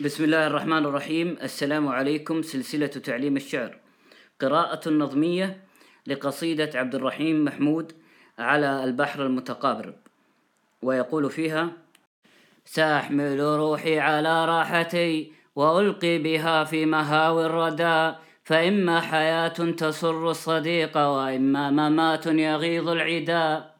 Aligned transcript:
بسم 0.00 0.24
الله 0.24 0.46
الرحمن 0.46 0.86
الرحيم 0.86 1.36
السلام 1.42 1.88
عليكم 1.88 2.42
سلسلة 2.42 2.86
تعليم 2.86 3.36
الشعر 3.36 3.76
قراءة 4.40 4.90
نظمية 4.90 5.60
لقصيدة 6.06 6.70
عبد 6.74 6.94
الرحيم 6.94 7.44
محمود 7.44 7.92
على 8.38 8.84
البحر 8.84 9.26
المتقابر 9.26 9.94
ويقول 10.82 11.30
فيها 11.30 11.72
سأحمل 12.64 13.40
روحي 13.40 13.98
على 13.98 14.44
راحتي 14.44 15.32
وألقي 15.56 16.18
بها 16.18 16.64
في 16.64 16.86
مهاوي 16.86 17.46
الردى 17.46 18.16
فإما 18.44 19.00
حياة 19.00 19.48
تسر 19.78 20.30
الصديق 20.30 20.96
وإما 20.96 21.70
ممات 21.70 22.26
يغيظ 22.26 22.88
العدا 22.88 23.70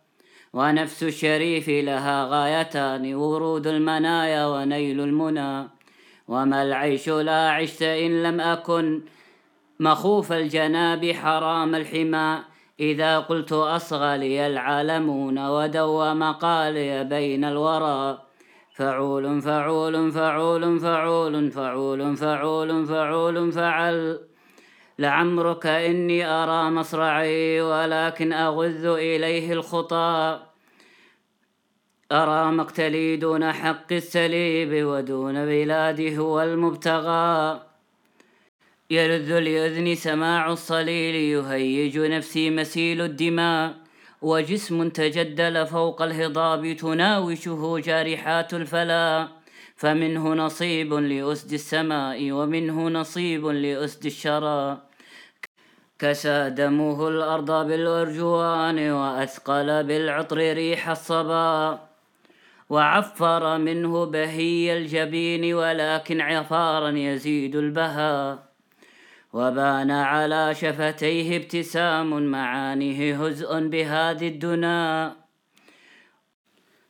ونفس 0.52 1.02
الشريف 1.02 1.68
لها 1.68 2.24
غايتان 2.24 3.14
ورود 3.14 3.66
المنايا 3.66 4.46
ونيل 4.46 5.00
المنى 5.00 5.79
وما 6.30 6.62
العيش 6.62 7.08
لا 7.08 7.50
عشت 7.50 7.82
إن 7.82 8.22
لم 8.22 8.40
أكن. 8.40 9.02
مخوف 9.80 10.32
الجناب 10.32 11.12
حرام 11.12 11.74
الحمى 11.74 12.38
إذا 12.80 13.18
قلت 13.18 13.52
أصغى 13.52 14.18
لي 14.18 14.46
العالمون 14.46 15.38
ودوى 15.38 16.14
مقالي 16.14 17.04
بين 17.04 17.44
الورى. 17.44 18.18
فعول 18.74 19.42
فعول 19.42 20.12
فعول 20.12 20.80
فعول 20.80 21.50
فعول 21.50 22.16
فعول 22.16 22.86
فعول 22.86 23.52
فعل. 23.52 24.20
لعمرك 24.98 25.66
إني 25.66 26.26
أرى 26.26 26.70
مصرعي 26.70 27.60
ولكن 27.60 28.32
أغذ 28.32 28.86
إليه 28.86 29.52
الخطى 29.52 30.49
أرى 32.12 32.52
مقتلي 32.52 33.16
دون 33.16 33.52
حق 33.52 33.92
السليب 33.92 34.86
ودون 34.86 35.46
بلادي 35.46 36.18
هو 36.18 36.42
المبتغى 36.42 37.60
يلذ 38.90 39.30
اليذن 39.32 39.94
سماع 39.94 40.52
الصليل 40.52 41.14
يهيج 41.14 41.98
نفسي 41.98 42.50
مسيل 42.50 43.00
الدماء. 43.00 43.74
وجسم 44.22 44.88
تجدل 44.88 45.66
فوق 45.66 46.02
الهضاب 46.02 46.76
تناوشه 46.76 47.78
جارحات 47.78 48.54
الفلا. 48.54 49.28
فمنه 49.76 50.34
نصيب 50.34 50.94
لأسد 50.94 51.52
السماء 51.52 52.32
ومنه 52.32 52.88
نصيب 52.88 53.46
لأسد 53.46 54.06
الشرى. 54.06 54.78
كسى 55.98 56.50
دمه 56.50 57.08
الأرض 57.08 57.66
بالأرجوان 57.66 58.90
وأثقل 58.90 59.84
بالعطر 59.84 60.36
ريح 60.36 60.88
الصبا. 60.88 61.89
وعفر 62.70 63.58
منه 63.58 64.04
بهي 64.04 64.78
الجبين 64.78 65.54
ولكن 65.54 66.20
عفارا 66.20 66.90
يزيد 66.90 67.56
البهاء. 67.56 68.50
وبان 69.32 69.90
على 69.90 70.54
شفتيه 70.54 71.36
ابتسام 71.36 72.30
معانيه 72.30 73.26
هزء 73.26 73.68
بهذه 73.68 74.28
الدنا. 74.28 75.16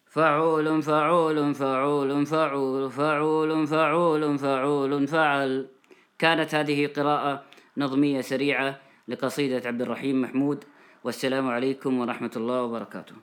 فعول 0.06 0.82
فعول 0.82 1.54
فعول 1.54 2.26
فعول 2.26 2.90
فعول 2.90 3.66
فعول 3.66 4.38
فعول 4.38 5.06
فعل. 5.06 5.68
كانت 6.18 6.54
هذه 6.54 6.86
قراءة 6.86 7.44
نظمية 7.76 8.20
سريعة 8.20 8.80
لقصيدة 9.08 9.68
عبد 9.68 9.82
الرحيم 9.82 10.22
محمود. 10.22 10.64
والسلام 11.04 11.48
عليكم 11.48 12.00
ورحمة 12.00 12.32
الله 12.36 12.62
وبركاته. 12.62 13.14